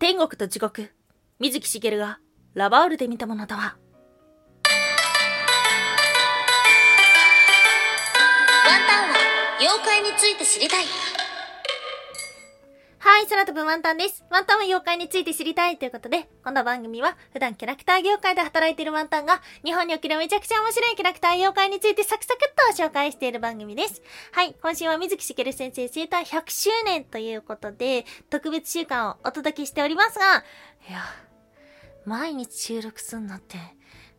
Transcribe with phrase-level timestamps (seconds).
[0.00, 0.92] 天国と地獄、
[1.40, 2.20] 水木しげるが
[2.54, 3.74] ラバウルで見たものとはワン
[8.86, 9.16] タンは
[9.58, 10.84] 妖怪について知りたい。
[13.00, 14.24] はい、空飛ぶワンタンです。
[14.28, 24.02] ワンタンは妖怪について知りたいということで、この番組は普段キャラクター業界で働いているワンタンが日本におけるめちゃくちゃ面白いキャラクター妖怪についてサクサクっと紹介している番組です。
[24.32, 30.44] はい、今週は水木しげる先生生誕100周年ということで、特別週間をお届けしておりますが、
[30.88, 31.02] いや、
[32.04, 33.58] 毎日収録すんのって、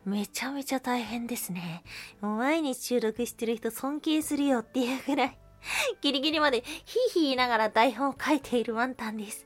[0.05, 1.83] めちゃめちゃ大変ですね。
[2.21, 5.37] 毎日収録してる人尊敬するよっていうぐらい、
[6.01, 9.45] ギリギリまでヒーヒー言いながら台本を書いているワンタンです。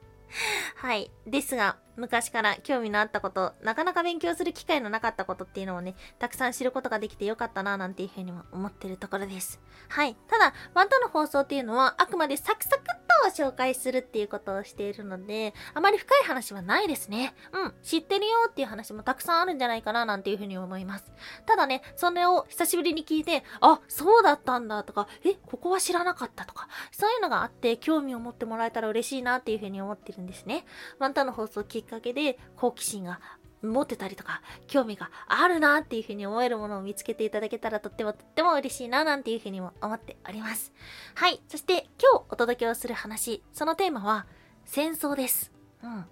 [0.76, 1.12] はい。
[1.28, 9.60] ですが、昔から興味のあったこと、なかなか勉強する機会のなかったことっていうのをね、たくさん知ることができてよかったな、なんていうふうにも思ってるところです。
[9.90, 10.16] はい。
[10.28, 17.34] ただ、ワンタンの放送っていうのは、あくまでサクサクっと紹介するっていうことをしているので、あまり深い話はないですね。
[17.52, 17.74] うん。
[17.84, 21.12] 知ってるよっていう話もたくさんあるんじゃないかな、なんていうふうに思います。
[21.46, 30.66] ただね、それを久しぶりに聞いて、あ、そうだったんだとか、え、ここは知らなかったとか、そういうのがあって興味を持ってもらえたら嬉しいなっていうふうに思ってるんですね。
[31.00, 33.20] ワンタンの放送きっかけで好奇心が
[33.64, 40.74] 持ってたりとか、興味があるなっていうふうに思えるものを見つけていただけたらとってもとっても嬉しいななんていうふうにも思っております。
[41.16, 41.42] はい。
[41.48, 44.26] そして今日お届けをする話、そのテーマは
[44.66, 45.52] 戦争です。
[45.82, 46.06] うん。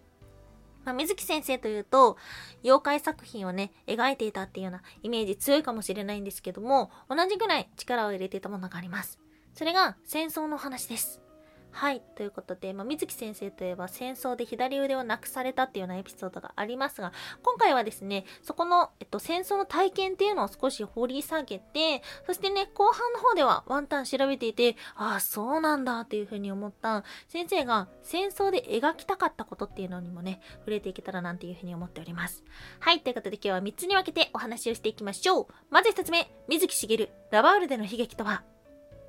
[0.84, 2.18] まあ、水木先生というと、
[2.64, 9.20] 妖怪作品をね、描いていたっていうようなイメージ強いかもしれないんですけども、同じぐらい力を入れていたものがあります。
[9.54, 11.22] それが戦争の話です。
[11.72, 12.02] はい。
[12.16, 32.44] ということで、まあ、水木先生といえば戦争で左腕をなくされたっていうようなエピソードがありますが、今回はですね、そこの、えっと、戦争の体験っていうのを少し掘り下げて、そしてね、後半の方ではワンタン調べていて、ああ、そうなんだっていうふうに思った、先生が戦争で描きたかったことっていうのにもね、触れていけたらなんていうふうに思っております。
[32.80, 33.02] はい。
[33.02, 35.47] ということで今日は3つに分けてお話をしていきましょう。
[35.69, 38.43] まず1つ目、水木しげる、ラバウルでの悲劇とは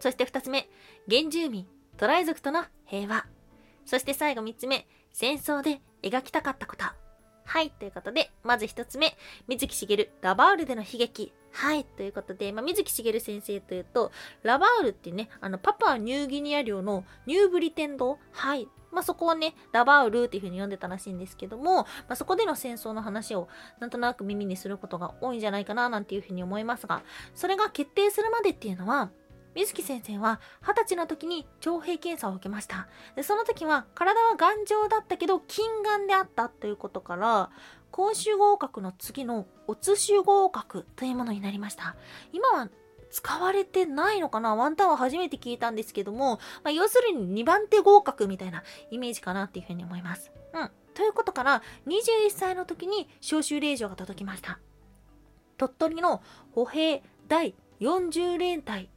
[0.02, 0.68] そして2つ目、
[1.08, 1.64] 原住民、
[1.96, 3.26] トライ族との平和。
[3.84, 6.84] そして最後3つ目、戦争で描きたかったこと。
[7.44, 9.16] はい、ということで、まず1つ目、
[9.46, 11.32] 水木しげる、ラバウルでの悲劇。
[11.52, 14.10] はい、ということで、まあ、水木しげる先生というと、
[14.42, 18.18] ラバウルっていうね、あの、パパニューギニア領のニューブリテン島。
[18.32, 18.68] はい。
[18.90, 23.48] まあ、そこをね、ラバウルっていう風に読んでたらしいんですけども、まあ、そこでの戦争の話を
[23.80, 27.02] なんとなく耳にすることが多いんじゃないかななんていう風に思いますが、
[27.34, 29.10] それが決定するまでっていうのは、
[29.54, 32.88] 水木先生は二十歳の時に徴兵検査を受けました。
[33.16, 37.50] で、その時は体は頑丈だったけど近眼であったということから、
[37.90, 41.96] 公衆合格の次の乙種合格というものになりました。
[42.32, 42.70] 今は
[43.10, 44.56] 使われてないのかな？
[44.56, 50.32] ワンタンは初めて聞いたんですけども、まあ、要するに2番手合格みたいなイメージかなっていうふうに思います。
[50.54, 50.70] うん。
[50.94, 54.58] ということから、21歳の時に召集令状が届きました。
[55.58, 58.88] 鳥取の歩兵第40連隊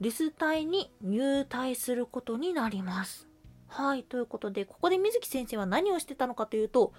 [0.00, 3.28] 留守隊に入隊することになります。
[3.66, 6.92] はい、ということで、ここで水木先生は何をしてたのかというと、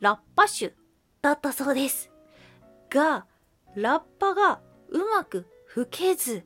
[0.00, 0.74] ラッパ手
[1.22, 2.10] だったそうです。
[2.90, 3.26] が、
[3.74, 6.44] ラッパがうまく吹けず、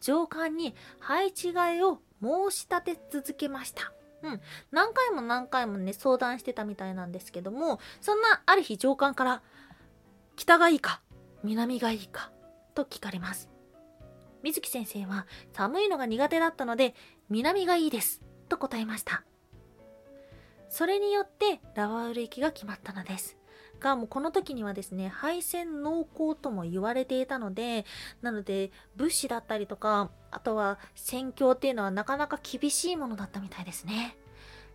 [0.00, 3.92] 上官に配置換えを申し立て続けました。
[4.22, 4.40] うん。
[4.70, 9.42] 何回も何回もね、相談してたみたいなんですけども、そんなある日上官から、
[10.36, 11.00] 北がいいか、
[11.42, 12.30] 南がいいか、
[12.74, 13.55] と聞かれます。
[14.42, 16.94] 水木先生は寒いのが苦手だったので
[17.28, 19.24] 南がいいですと答えました。
[20.68, 23.36] それによってラワウル行きが決まったのです。
[23.78, 27.84] がもうこの時にはですね敗戦濃厚とも言われていたので
[28.22, 34.16] なので物資だったりとかあとは戦況っていうのはなかなか厳しいものだったみたいですね。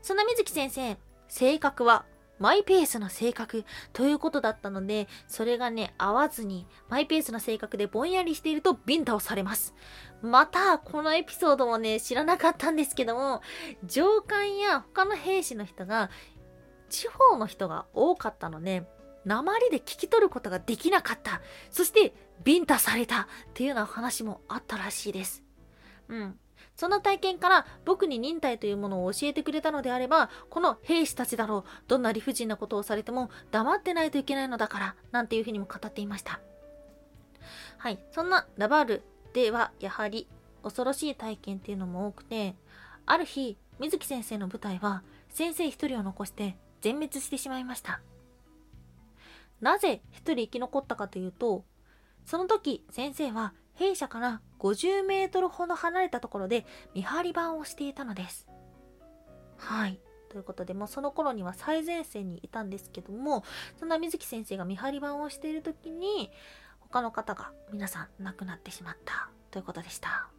[0.02, 2.06] そんな水木先生性格は
[2.42, 9.76] マイペースな性格ということだったので、それがね、合わずに、マイペースな性格でぼんやりしているとビンタをされます。
[10.24, 13.44] また、このエピソードもね、知らなかったんですけども、
[13.84, 16.10] 上官や他の兵士の人が、
[16.90, 18.88] 地方の人が多かったので、
[19.24, 21.42] 鉛で聞き取ることができなかった。
[21.70, 25.44] そして、ビンタされたっていうような話もあったらしいです。
[26.08, 26.40] うん。
[26.76, 36.40] その体験から僕に忍耐というものを教えてくれたのであれば、この兵士たちだろう、どんな理不尽なことをされても黙ってないといけないのだから、なんていうふうにも語っていました。
[37.78, 38.00] はい。
[38.12, 39.04] そんなラバール
[39.34, 40.28] では、やはり
[40.64, 42.56] 恐ろしい体験っていうのも多くて、
[43.06, 48.02] ある日、水木先生の部隊は先生一人を残して全滅してしまいました。
[49.60, 51.66] なぜ一人生き残ったかというと、
[52.26, 58.48] その時先生は兵舎から50メートルほど離れたところで見張り番をしていたのです。
[59.58, 60.00] はい。
[60.30, 63.44] ということで、もうその頃には最前線にいたんですけども、
[63.80, 66.32] そんな水木先生が見張り番をしている時に、
[66.80, 70.30] 他の方が皆さん亡くなってしまったということでした。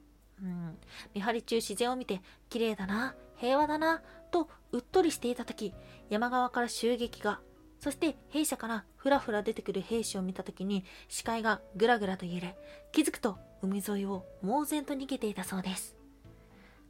[0.41, 0.79] うん、
[1.15, 5.73] 見張り中自然を見て綺麗だな平和だなとうっとりしていた時
[6.11, 7.41] 山側から襲撃が
[7.83, 12.57] そして兵舎からふらふら出てくる兵士を見た時に視界がぐらぐらと揺れ
[12.93, 15.97] 気づくと海沿いを猛然と逃げていたそうです。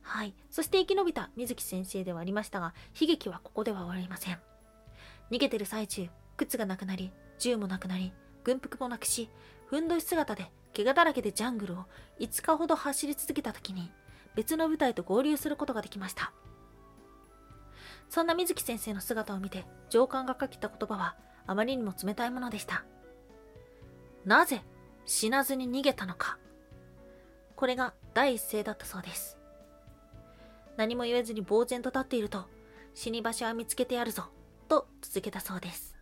[0.02, 0.34] はい。
[0.50, 4.38] そして生き延びた水木先生ではありましたが悲劇はここでは終わりません。
[5.30, 8.12] 逃げてる最中靴がなくなり銃もなくなり
[8.44, 9.30] 軍服もなくし
[9.64, 11.84] ふんどし姿で怪我だらけでジャングルを
[12.20, 13.90] 5日ほど走り続けた時に
[14.34, 16.34] 別の部隊と合流することができました。
[18.12, 21.16] そんな水木先生の姿を見て上官が書きた言葉は
[21.46, 22.84] あまりにも冷たいものでした。
[24.26, 24.60] なぜ
[25.06, 26.36] 死なずに逃げたのか。
[27.56, 29.38] これが第一声だったそうです。
[30.76, 32.44] 何も言えずに呆然と立っていると、
[32.92, 34.24] 死に場所は見つけてやるぞ、
[34.68, 35.96] と続けたそうです。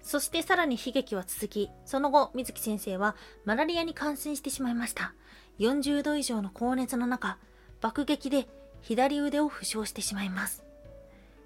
[0.00, 3.14] そしてさらに悲劇は続き、その後、水木先生は
[3.44, 5.12] マラリアに感染してしまいました。
[5.58, 7.36] 40度以上の高熱の中、
[7.82, 8.48] 爆撃で
[8.80, 10.69] 左腕を負傷してしまいます。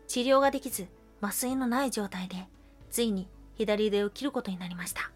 [0.06, 0.86] 治療ができず
[1.20, 2.48] 麻酔のない状態で
[2.90, 5.10] ついに左腕を切ることになりました。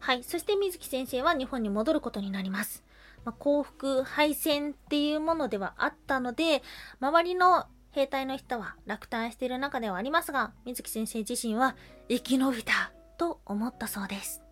[0.00, 2.82] はいそして水木先生は日本に戻ることになります、
[3.24, 6.62] まあ、幸福敗戦っていうものではあったので
[7.00, 11.76] 周りの兵隊の人は落胆している中ではありますが水木先生自身は
[12.08, 14.42] 生き延びたと思ったそうです。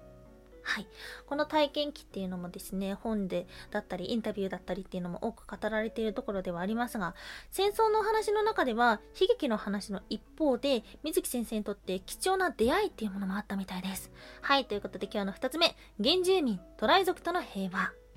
[0.69, 0.87] はい。
[1.25, 7.15] この体験記っていうのもですね、本でだったり、インタビューだったりっていうのも多く語られているところではありますが、
[7.50, 14.12] 戦争のお話の中では、悲劇の話の一方で、水木先生にとって貴重な出会いっていうものもあったみたいです。
[14.43, 14.67] はい。
[14.67, 18.07] ということで今日の2つ目、原住民、トライ族との平和。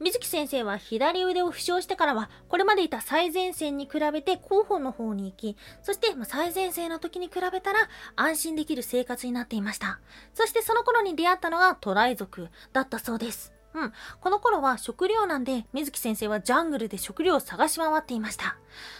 [0.00, 9.98] 水木先生は左腕を負傷してからは、これまでいた最前線に比べて後方の方に行き、そして最前線の時に比べたら安心できる生活になっていました。
[10.34, 13.57] そしてその頃に出会ったのがトライ族だったそうです。
[13.74, 13.92] うん。
[14.20, 18.56] この頃は食料難で、水木先生はジャングルで食料を探し回っていました。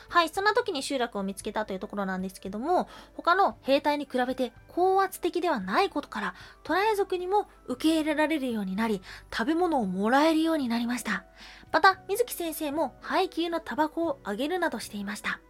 [0.09, 11.25] はい、そんな時に集落を見つけたというところなんですけども、他の兵隊に比べて高圧的ではないことから、トライ族にも受け入れられるようになり、食べ物をもらえるようになりました。
[11.73, 15.41] また、水木先生も配給のタバコをあげるなどしていました。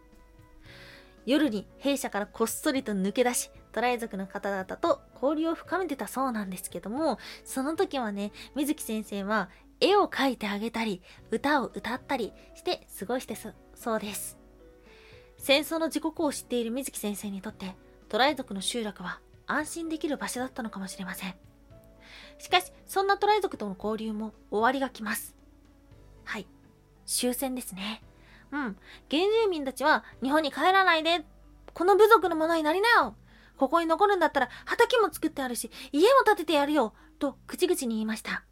[1.29, 13.35] 夜に弊社からこっそりと抜け出し、トライ族の方々と交流を深めてたそうなんですけども、その時はね、水木先生は絵を描いてあげたり、歌を歌ったりして過ごして
[13.75, 14.39] そうです。
[15.37, 17.75] 戦争の時刻を知っている水木先生にとって、
[18.07, 21.35] トライ族の集落は安心できる場所だったのかもしれません。
[22.39, 25.35] しかし、そんなトライ族との交流も終わりが来ます。
[26.23, 26.47] はい。
[27.05, 28.01] 終戦ですね。
[28.51, 28.77] うん。
[29.09, 31.25] 原住民たちは日本に帰らないで。
[31.73, 33.15] この部族のものになりなよ。
[33.57, 36.93] ここに残るんだったら畑も作ってあるし、家も建ててやるよ。
[37.19, 38.43] と口々に言いました。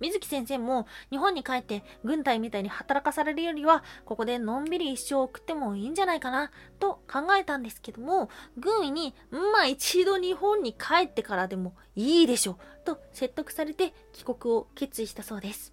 [0.00, 8.28] 水木先生も日本に帰って軍隊みたいに働かされるよりはここでのんびり一生送ってもいいんじゃないかなと考えたんですけども
[8.58, 15.72] 軍医にまあ一度日本に帰ってからでもいいでしょと説得されて帰国を決意したそうです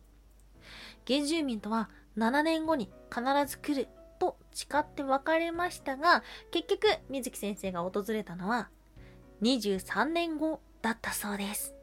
[1.06, 3.88] 原住民とは7年後に必ず来る
[4.20, 8.70] と誓って別れましたが、結局、水木先生が訪れたのは
[9.42, 11.76] 23年後だったそうです。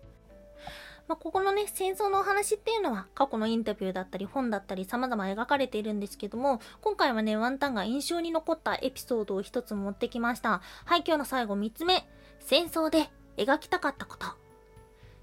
[1.08, 10.62] まあ、ここのね、戦争のお話っていうのは過去のインタビューだったり本だったり様々描かれているんですけども、今回はね、ワンタンが印象に残ったエピソードを一つ持ってきました。
[10.84, 12.08] はい、今日の最後3つ目。
[12.38, 14.26] 戦争で描きたかったこと。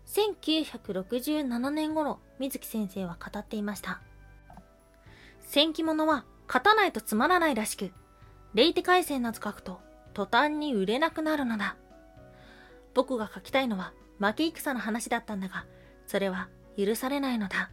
[0.08, 4.02] 1967年頃、水木先生は語っていました。
[5.48, 7.92] 戦記物は勝たないとつまらないらしく、
[8.54, 9.80] レイテ回線など書くと
[10.14, 11.78] 途端に売れなくなるのだ。
[12.94, 15.66] 僕が書きたいのは負け戦の話だったんだが、
[16.06, 17.72] それは許されないのだ。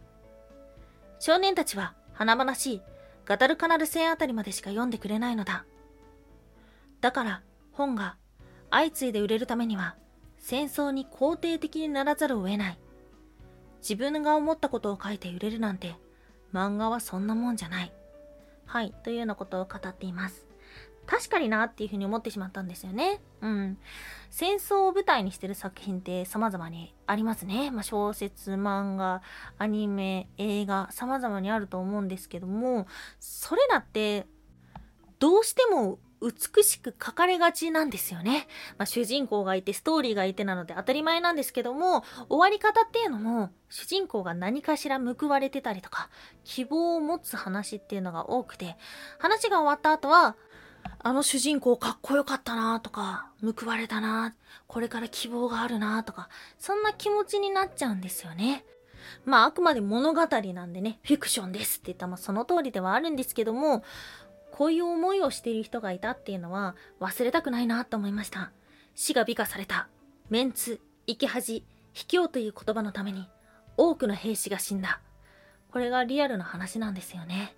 [1.19, 2.81] 少年たちは華々しい
[3.25, 5.65] ガダルカナル戦あたりまでしか読んでくれないのだ。
[7.01, 7.41] だから
[7.73, 8.15] 本が
[8.71, 9.97] 相次いで売れるためには
[10.37, 12.79] 戦争に肯定的にならざるを得ない。
[13.79, 15.97] 自分が思ったことを書いて売れるなんて
[16.55, 17.91] 漫画はそんなもんじゃない。
[18.65, 20.47] はい、というようなことを語っています。
[21.05, 23.21] 確かになっていうふうに思ってしまったんですよね。
[23.41, 23.77] うん。
[24.31, 27.69] 戦争を舞台にしてる作品って様々にありますね。
[27.69, 29.21] まあ、小説、漫画、
[29.57, 32.87] アニメ、映画、様々にあると思うんですけども、
[33.19, 34.25] それだって、
[35.19, 38.47] どうしても美しく書かれがちなんですよね。
[38.77, 46.09] まあ、主人公がいてストーリーがいてなので当たり前なんですけども、終わり方っていうのも、主人公が何かしら報われてたりとか、
[46.43, 48.77] 希望を持つ話っていうのが多くて、
[49.19, 50.35] 話が終わった後は、
[50.99, 54.35] あの主人公かっこよかったなとか、報われたな
[54.67, 58.65] これから希望があるなとか、そんな気持ちになっちゃうんですよね。
[59.23, 63.83] まああくまで物語なんでね、フィクションですって言ったらまあその通りではあるんですけども、
[64.55, 68.53] こういう思いをしている人がいたっていうのは忘れたくないなと思いました。
[68.93, 69.89] 死が美化された。
[70.29, 73.27] メンツ、生き恥、卑怯という言葉のために
[73.75, 75.01] 多くの兵士が死んだ。
[75.73, 77.53] これがリアルな話なんですよね。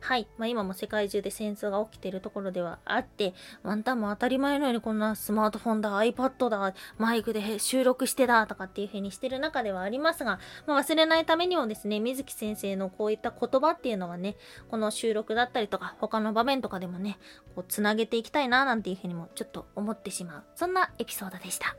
[0.00, 0.26] はい。
[0.38, 14.36] まあ、今も世界中で戦争が起きてるところではあって、ワンタンも当たり前のようにこんなスマートフォンだ、iPad だ、マイクで収録してだとかっていう風にしてる中ではありますが、まあ、忘れないためにもですね、水木先生のこういった言葉っていうのはね、
[14.70, 17.18] この収録だったりとか、他の場面とかでもね、
[17.54, 20.44] こう、つなげていきたいななんていう風にもちょっと思ってしまう。
[20.54, 21.68] そんなエピソードでした。
[21.68, 21.74] ワ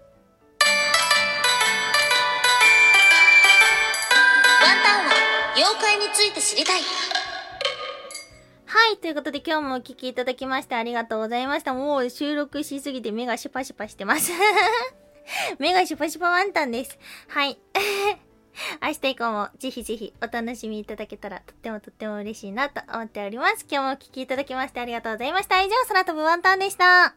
[4.74, 5.12] ンタンは
[5.56, 6.82] 妖怪について知りたい。
[8.72, 8.98] はい。
[9.00, 11.74] ということで今日もお聴きいただきましてありがとうございました。
[11.74, 14.32] もう収録しすぎて目がシュパシュパしてます。
[15.60, 16.98] 目がシュパシュパワンタンです。
[17.28, 17.60] はい。
[18.82, 23.66] 明日以降もぜひぜひお楽しみいただけたらとってもとっても嬉しいなと思っております。
[23.70, 25.62] 今日もお聴きいただきましてありがとうございました。
[25.62, 27.13] 以上、空飛ぶワンタンでした。